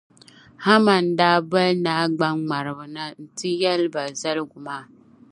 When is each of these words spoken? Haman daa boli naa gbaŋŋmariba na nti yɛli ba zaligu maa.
Haman 0.65 1.05
daa 1.19 1.37
boli 1.49 1.73
naa 1.85 2.03
gbaŋŋmariba 2.17 2.85
na 2.95 3.03
nti 3.23 3.49
yɛli 3.61 3.87
ba 3.95 4.03
zaligu 4.21 4.59
maa. 4.67 4.83